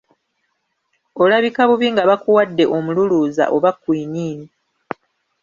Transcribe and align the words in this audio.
Olabika 1.23 1.61
bubi 1.69 1.87
nga 1.93 2.03
bakuwadde 2.09 2.63
omululuuza 2.75 3.43
oba 3.55 3.71
kwiniini. 3.81 4.47